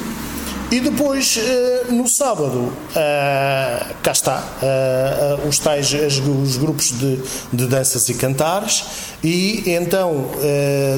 [0.71, 7.21] e depois, eh, no sábado, eh, cá está, eh, os tais os grupos de,
[7.53, 8.85] de danças e cantares,
[9.23, 10.31] e então,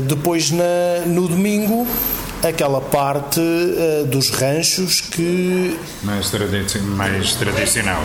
[0.07, 1.87] depois na, no domingo,
[2.43, 8.03] aquela parte uh, dos ranchos que mais, tradici mais tradicional.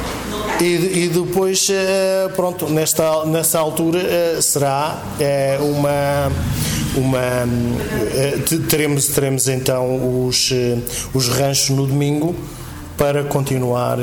[0.60, 5.02] E, e depois uh, pronto nesta nessa altura uh, será
[5.62, 6.32] uma
[6.96, 7.48] uma
[8.70, 10.52] teremos teremos então os
[11.14, 12.36] os ranchos no domingo
[12.98, 13.98] para continuar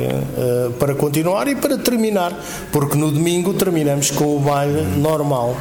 [0.79, 2.33] para continuar e para terminar
[2.73, 5.57] porque no domingo terminamos com o baile normal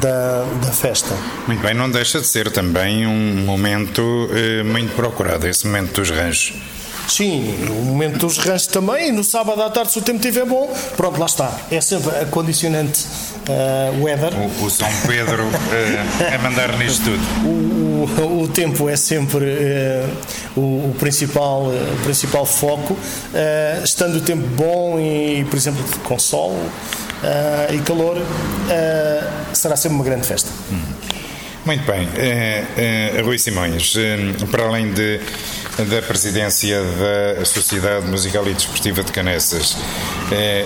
[0.00, 1.14] da, da festa.
[1.46, 6.10] Muito bem, não deixa de ser também um momento eh, muito procurado, esse momento dos
[6.10, 6.54] ranchos.
[7.08, 9.12] Sim, o momento dos ranchos também.
[9.12, 11.52] No sábado à tarde, se o tempo estiver bom, pronto, lá está.
[11.70, 13.06] É sempre a condicionante
[13.48, 14.32] uh, weather.
[14.34, 17.22] O, o, São Pedro uh, a mandar nisto tudo.
[17.46, 19.44] O, o, o tempo é sempre
[20.56, 21.70] uh, o, principal,
[22.04, 22.96] principal foco.
[23.82, 26.56] estando o tempo bom e, por exemplo, com sol
[27.72, 28.20] e calor,
[29.52, 30.50] será sempre uma grande festa.
[31.64, 32.06] Muito bem.
[32.06, 33.94] Uh, Rui Simões,
[34.50, 35.18] para além de,
[35.82, 39.76] da presidência da Sociedade Musical e Desportiva de Canessas,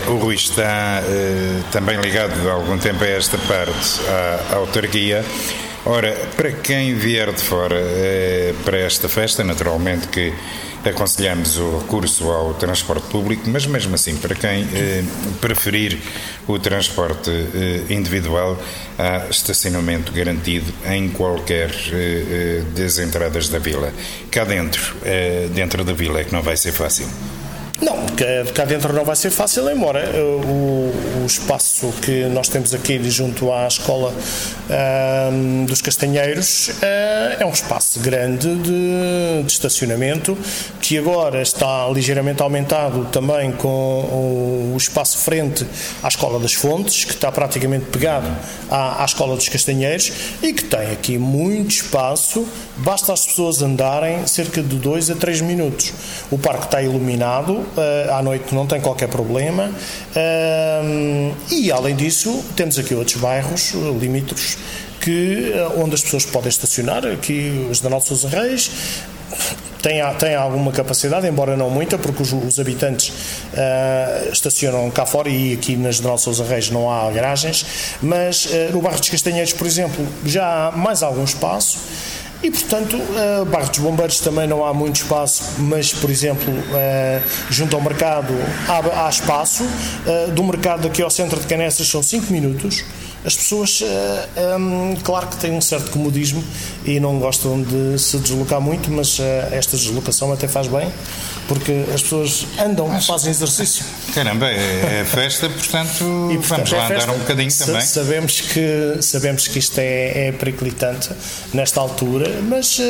[0.06, 1.02] o Rui está
[1.72, 5.24] também ligado há algum tempo a esta parte, à, autarquia.
[5.86, 7.76] Ora, para quem vier de fora
[8.64, 10.32] para esta festa, naturalmente que
[10.84, 15.04] aconselhamos o recurso ao transporte público, mas mesmo assim, para quem eh,
[15.40, 15.98] preferir
[16.46, 18.58] o transporte eh, individual,
[18.98, 23.92] há estacionamento garantido em qualquer eh, eh das entradas da vila.
[24.30, 27.06] Cá dentro, eh, dentro da vila, é que não vai ser fácil.
[27.80, 27.96] Não,
[28.54, 32.98] cá dentro não vai ser fácil, embora eh, o, o espaço que nós temos aqui
[33.08, 40.36] junto à Escola uh, dos Castanheiros uh, é um espaço grande de, de, estacionamento
[40.80, 45.64] que agora está ligeiramente aumentado também com o, o, espaço frente
[46.02, 48.28] à Escola das Fontes, que está praticamente pegado
[48.68, 50.12] à, à Escola dos Castanheiros
[50.42, 52.44] e que tem aqui muito espaço,
[52.78, 55.92] basta as pessoas andarem cerca de 2 a 3 minutos.
[56.30, 57.67] O parque está iluminado,
[58.12, 59.70] à noite não tem qualquer problema.
[60.14, 64.58] Uh, e além disso, temos aqui outros bairros limítrofes
[65.00, 68.70] que, eh, onde as pessoas podem estacionar, aqui os da Sousa Reis,
[69.82, 75.28] tem, tem alguma capacidade, embora não muita, porque os, os habitantes uh, estacionam cá fora
[75.28, 77.64] e aqui na General Sousa Reis não há garagens,
[78.02, 81.78] mas uh, no bairro dos Castanheiros, por exemplo, já há mais algum espaço
[82.42, 87.22] E, portanto, uh, bairro dos Bombeiros também não há muito espaço, mas, por exemplo, uh,
[87.50, 88.32] junto ao mercado
[88.68, 89.64] há, há espaço.
[89.64, 92.84] Uh, do mercado aqui ao centro de Canessas são 5 minutos
[93.24, 93.82] as pessoas,
[94.58, 96.42] um, claro que têm um certo comodismo
[96.84, 100.88] e não gostam de se deslocar muito, mas uh, esta deslocação até faz bem,
[101.46, 103.84] porque as pessoas andam, mas, fazem exercício.
[104.14, 107.80] Caramba, é, é festa, portanto, e, portanto vamos lá é andar um bocadinho também.
[107.80, 111.10] Sabemos que, sabemos que isto é, é periclitante
[111.52, 112.82] nesta altura, mas uh,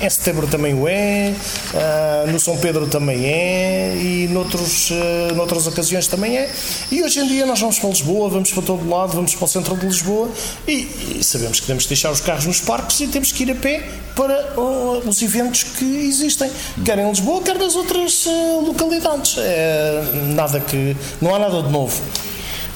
[0.00, 1.34] em setembro também o é,
[1.74, 6.50] uh, no São Pedro também é e noutros, uh, noutras ocasiões também é.
[6.90, 9.48] E hoje em dia nós vamos para Lisboa, vamos para todo lado, vamos para o
[9.48, 10.30] centro de Lisboa
[10.66, 13.50] e, e sabemos que temos que deixar os carros nos parques e temos que ir
[13.50, 16.50] a pé para uh, os eventos que existem,
[16.84, 19.36] quer em Lisboa, quer nas outras uh, localidades.
[19.38, 20.02] É,
[20.34, 22.00] nada que, não há nada de novo.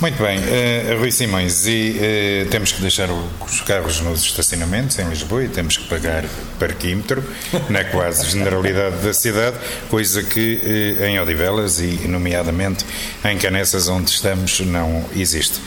[0.00, 5.08] Muito bem, uh, Rui Simões, e uh, temos que deixar os carros nos estacionamentos em
[5.08, 6.24] Lisboa e temos que pagar
[6.58, 7.24] parquímetro
[7.70, 9.56] na quase generalidade da cidade,
[9.88, 12.84] coisa que uh, em Odivelas e, nomeadamente,
[13.24, 15.60] em Canessas, onde estamos, não existe.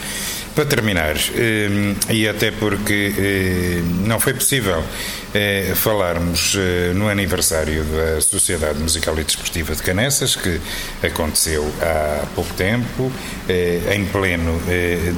[0.57, 4.83] Para terminar, eh, e até porque eh, não foi possível
[5.31, 6.57] eh, falarmos
[6.95, 10.59] no aniversário da Sociedade Musical e Desportiva de Canessas, que
[11.03, 13.11] aconteceu há pouco tempo,
[13.47, 14.59] em pleno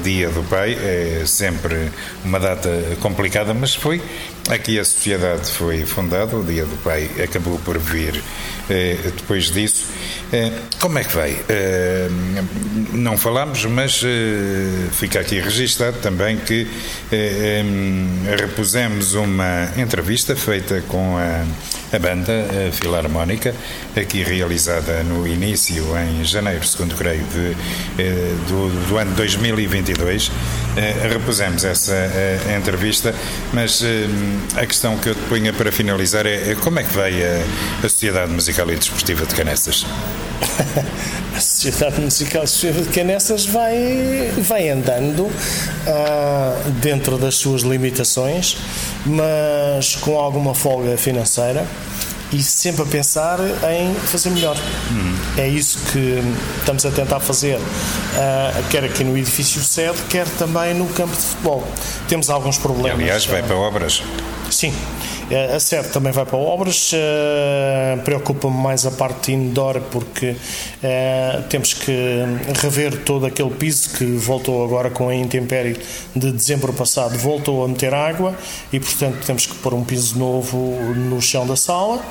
[0.04, 0.78] Dia do Pai,
[1.26, 1.90] sempre
[2.26, 2.70] uma data
[3.00, 4.02] complicada, mas foi
[4.50, 8.22] aqui a sociedade foi fundada, o Dia do Pai acabou por vir
[9.16, 9.88] depois disso.
[10.80, 11.36] Como é que vai?
[12.94, 14.04] Não falamos, mas
[14.92, 16.68] fica aqui registado também que
[17.12, 21.46] eh, eh, repusemos uma entrevista feita com a,
[21.92, 22.32] a banda
[22.68, 23.54] a Filarmónica,
[23.96, 27.56] aqui realizada no início, em janeiro, segundo creio, de,
[27.98, 30.32] eh, do, do, ano 2022.
[30.78, 33.14] Eh, repusemos essa eh, entrevista,
[33.54, 33.84] mas
[34.56, 37.44] a questão que eu te ponho para finalizar é, é como é que vai a,
[37.86, 39.86] a Sociedade Musical e Desportiva de Canessas?
[41.40, 48.58] a Sociedade Musical de Canessas vai, vai andando uh, dentro das suas limitações,
[49.06, 51.66] mas com alguma folga financeira
[52.34, 53.40] e sempre a pensar
[53.72, 54.58] em fazer melhor.
[54.92, 55.16] Uhum.
[55.38, 56.22] É isso que
[56.60, 61.22] estamos a tentar fazer, uh, quer aqui no edifício sede, quer também no campo de
[61.22, 61.66] futebol.
[62.10, 63.00] Temos alguns problemas.
[63.00, 64.04] Aliás, vai para obras.
[64.52, 64.74] Sim,
[65.56, 71.74] a sede também vai para obras, uh, preocupa-me mais a parte indoor porque uh, temos
[71.74, 72.24] que
[72.62, 75.78] rever todo aquele piso que voltou agora com a intempérie
[76.16, 78.36] de dezembro passado, voltou a meter água
[78.74, 80.58] e portanto temos que pôr um piso novo
[80.96, 82.02] no chão da sala.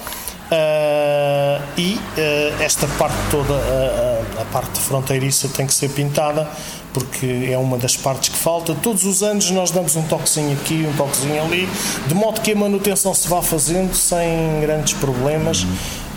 [0.51, 6.49] Uh, e uh, esta parte toda, uh, a parte fronteiriça, tem que ser pintada
[6.93, 8.75] porque é uma das partes que falta.
[8.75, 11.69] Todos os anos nós damos um toquezinho aqui, um toquezinho ali,
[12.07, 15.67] de modo que a manutenção se vá fazendo sem grandes problemas.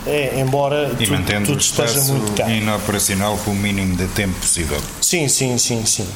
[0.08, 2.76] É, embora e tudo, mantendo tudo esteja muito caro.
[2.76, 4.82] operacional com o mínimo de tempo possível.
[5.00, 6.08] Sim, sim, sim, sim.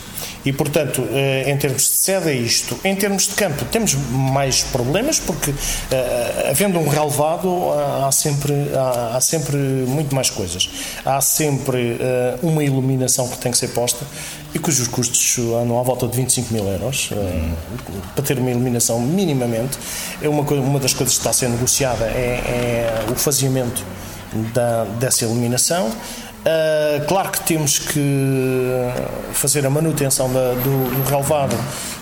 [0.46, 2.80] E, portanto, eh, em termos de sede é isto.
[2.84, 5.52] Em termos de campo, temos mais problemas, porque
[5.90, 7.72] eh, havendo um relevado,
[8.06, 8.54] há sempre,
[9.14, 10.70] há, sempre muito mais coisas.
[11.04, 14.06] Há sempre eh, uma iluminação que tem que ser posta
[14.54, 17.10] e cujos custos andam à volta de 25 mil euros
[18.14, 19.78] para ter uma iluminação minimamente.
[20.22, 23.84] É uma, uma das coisas que está a ser negociada é, é o faziamento
[24.54, 25.92] da, dessa iluminação.
[26.46, 28.92] Uh, claro que temos que
[29.34, 31.58] fazer a manutenção da, do, do, relevado,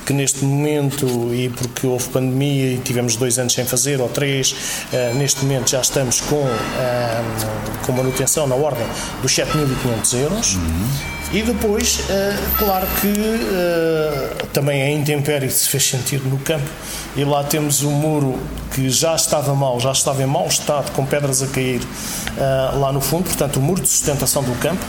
[0.06, 4.52] que neste momento, e porque houve pandemia e tivemos dois anos sem fazer, ou três,
[4.52, 8.86] uh, neste momento já estamos com, uh, com manutenção na ordem
[9.22, 10.56] dos 7.500 euros.
[10.56, 11.13] Uhum.
[11.34, 16.70] E depois, uh, claro que uh, também a intempérie se fez sentir no campo
[17.16, 18.40] e lá temos um muro
[18.72, 22.92] que já estava mal, já estava em mau estado, com pedras a cair uh, lá
[22.92, 24.86] no fundo, portanto o muro de sustentação do campo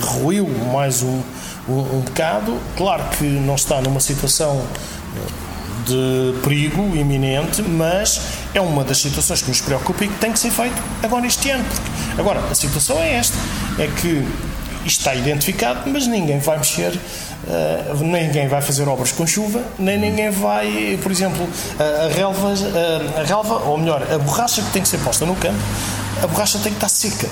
[0.00, 1.20] ruiu mais um,
[1.68, 2.58] um, um bocado.
[2.74, 4.64] Claro que não está numa situação
[5.86, 8.20] de perigo iminente, mas
[8.54, 11.50] é uma das situações que nos preocupa e que tem que ser feito agora este
[11.50, 11.64] ano.
[12.18, 13.36] Agora, a situação é esta,
[13.78, 14.26] é que
[14.84, 20.30] está identificado, mas ninguém vai mexer, uh, ninguém vai fazer obras com chuva, nem ninguém
[20.30, 24.82] vai, por exemplo, a, a relva, a, a relva, ou melhor, a borracha que tem
[24.82, 25.58] que ser posta no campo,
[26.22, 27.28] a borracha tem que estar seca.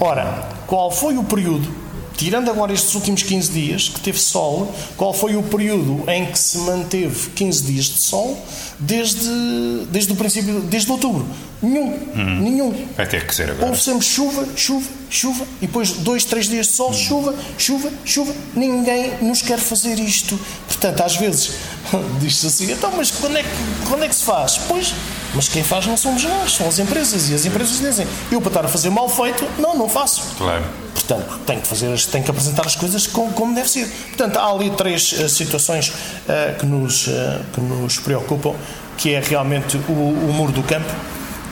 [0.00, 1.87] Ora, qual foi o período
[2.18, 6.38] tirando agora estes últimos 15 dias que teve sol, qual foi o período em que
[6.38, 8.36] se manteve 15 dias de sol
[8.78, 11.24] desde, desde o princípio, desde outubro?
[11.62, 12.40] Nenhum, hum.
[12.40, 12.86] nenhum.
[12.96, 13.66] Vai ter que ser agora.
[13.66, 16.94] Houve sempre chuva, chuva, chuva, e depois dois, três dias de sol, hum.
[16.94, 18.34] chuva, chuva, chuva.
[18.54, 20.38] Ninguém nos quer fazer isto.
[20.66, 21.52] Portanto, às vezes
[22.20, 23.48] diz-se assim, então, mas quando é, que,
[23.88, 24.58] quando é que se faz?
[24.68, 24.92] Pois,
[25.34, 27.30] mas quem faz não somos nós, são as empresas.
[27.30, 30.22] E as empresas dizem, eu para estar a fazer mal feito, não, não faço.
[30.36, 30.64] Claro.
[31.08, 33.88] Portanto, tem que, fazer, tem que apresentar as coisas como, como deve ser.
[34.08, 38.54] Portanto, há ali três uh, situações uh, que, nos, uh, que nos preocupam,
[38.98, 40.92] que é realmente o, o muro do campo,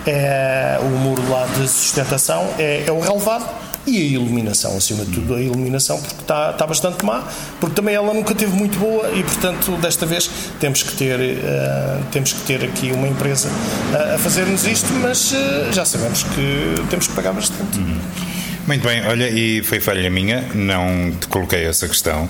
[0.07, 3.49] é, o muro lá de sustentação, é, é o relevado,
[3.87, 7.23] e a iluminação, acima de tudo, a iluminação, porque está, está bastante má,
[7.61, 10.29] porque também ela nunca teve muito boa e, portanto, desta vez
[10.59, 15.33] temos que ter, uh, temos que ter aqui uma empresa uh, a fazer-nos isto, mas
[15.33, 17.79] uh, já sabemos que temos que pagar bastante.
[17.79, 18.01] Uhum.
[18.67, 22.29] Muito bem, olha, e foi falha minha, não te coloquei essa questão,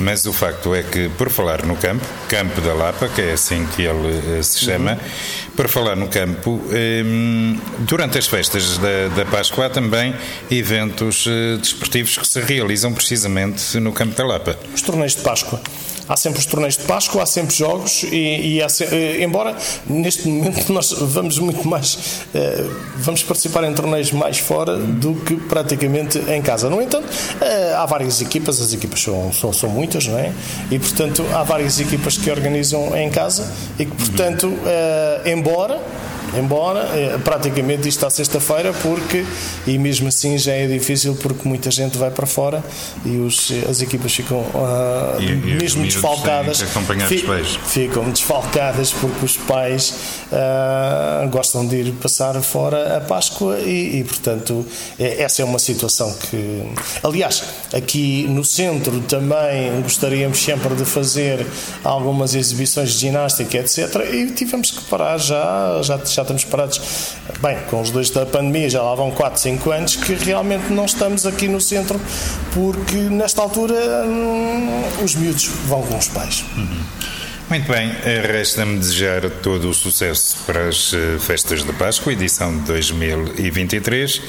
[0.00, 3.66] mas o facto é que, por falar no campo, Campo da Lapa, que é assim
[3.66, 5.50] que ele uh, se chama, uhum.
[5.54, 10.14] por falar no campo, ehm, durante as festas da, da Páscoa há também
[10.50, 14.58] eventos uh, desportivos que se realizam precisamente no Campo da Lapa.
[14.74, 15.60] Os torneios de Páscoa
[16.08, 20.28] há sempre os torneios de Páscoa, há sempre jogos e, e há, eh, embora neste
[20.28, 22.64] momento nós vamos muito mais eh,
[22.96, 26.68] vamos participar em torneios mais fora do que praticamente em casa.
[26.68, 27.08] No entanto,
[27.40, 30.32] eh, há várias equipas, as equipas são, são, são muitas, não é?
[30.70, 34.52] E portanto há várias equipas que organizam em casa e que portanto,
[35.24, 35.80] embora
[36.38, 39.24] embora é, praticamente isto está sexta-feira porque
[39.66, 42.62] e mesmo assim já é difícil porque muita gente vai para fora
[43.04, 46.60] e os, as equipas ficam uh, e, mesmo desfalcadas.
[47.06, 47.24] fi,
[47.66, 49.94] ficam desfalcadas porque os pais
[50.32, 54.66] uh, gostam de ir passar fora a Páscoa e, e portanto
[54.98, 56.62] é, essa é uma situação que
[57.02, 61.46] aliás aqui no centro também gostaríamos sempre de fazer
[61.82, 66.80] algumas exibições de ginástica etc e tivemos que parar já já, já estamos parados,
[67.40, 70.84] bem, com os dois da pandemia, já lá vão 4, 5 anos, que realmente não
[70.84, 72.00] estamos aqui no centro,
[72.52, 76.44] porque nesta altura hum, os miúdos vão com os pais.
[76.56, 76.82] Uhum.
[77.46, 77.90] Muito bem,
[78.22, 84.22] resta-me desejar todo o sucesso para as eh, festas de Páscoa, edição de 2023,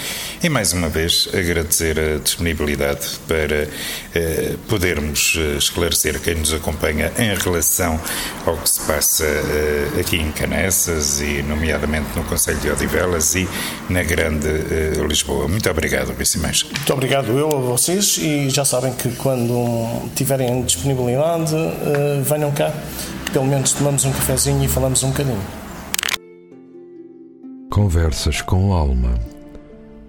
[0.43, 3.69] e mais uma vez agradecer a disponibilidade para
[4.13, 7.99] eh, podermos eh, esclarecer quem nos acompanha em relação
[8.45, 13.47] ao que se passa eh, aqui em Canessas e, nomeadamente, no Conselho de Odivelas e
[13.89, 15.47] na Grande eh, Lisboa.
[15.47, 16.63] Muito obrigado, Vice-Mais.
[16.63, 22.73] Muito obrigado eu a vocês e já sabem que quando tiverem disponibilidade, eh, venham cá
[23.31, 25.41] pelo menos tomamos um cafezinho e falamos um bocadinho.
[27.69, 29.19] Conversas com alma.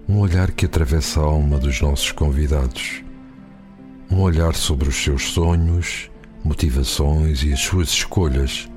[0.07, 3.03] Um olhar que atravessa a alma dos nossos convidados.
[4.09, 6.09] Um olhar sobre os seus sonhos,
[6.43, 8.69] motivações e as suas escolhas.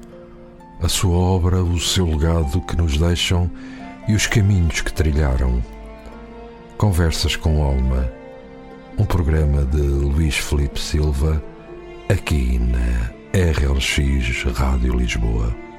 [0.83, 3.49] A sua obra, o seu legado que nos deixam
[4.09, 5.63] e os caminhos que trilharam.
[6.77, 8.11] Conversas com Alma,
[8.99, 11.41] um programa de Luís Felipe Silva,
[12.09, 15.70] aqui na RLX Rádio Lisboa.